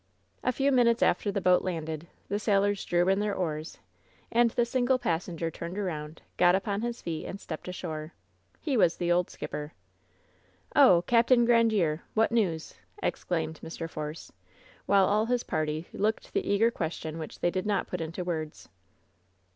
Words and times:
A 0.43 0.51
few 0.51 0.71
minutes 0.71 1.03
after 1.03 1.31
the 1.31 1.41
boat 1.41 1.61
landed, 1.61 2.07
the 2.27 2.39
sailors 2.39 2.83
drew 2.85 3.07
in 3.07 3.19
their 3.19 3.35
oars 3.35 3.77
and 4.31 4.49
the 4.49 4.65
single 4.65 4.97
passenger 4.97 5.51
turned 5.51 5.77
around, 5.77 6.23
got 6.37 6.55
upon 6.55 6.81
his 6.81 7.03
feet, 7.03 7.27
and 7.27 7.39
stepped 7.39 7.67
ashore. 7.67 8.11
He 8.59 8.75
was 8.75 8.95
the 8.97 9.11
old 9.11 9.29
skipper. 9.29 9.73
WHEN 10.73 10.73
SHADOWS 10.73 10.73
DIE 10.73 10.81
77 10.81 10.87
"Ohl 10.87 11.01
Capt. 11.45 11.47
Grandierel 11.47 11.99
What 12.15 12.31
news?" 12.31 12.73
exclaimed 13.03 13.59
Mr. 13.63 13.87
Force, 13.87 14.31
while 14.87 15.05
all 15.05 15.27
his 15.27 15.43
party 15.43 15.85
looked 15.93 16.33
the 16.33 16.49
eager 16.51 16.71
question 16.71 17.19
which 17.19 17.39
they 17.41 17.51
did 17.51 17.67
not 17.67 17.85
put 17.85 18.01
into 18.01 18.23
words. 18.23 18.69